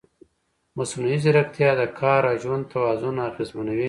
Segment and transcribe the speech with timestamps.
[0.77, 3.79] مصنوعي ځیرکتیا د کار او ژوند توازن اغېزمنوي.